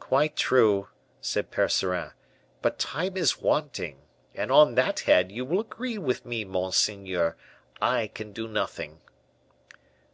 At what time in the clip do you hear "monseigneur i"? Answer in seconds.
6.46-8.06